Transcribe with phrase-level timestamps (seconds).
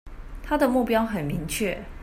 [0.41, 1.77] 他的目標很明確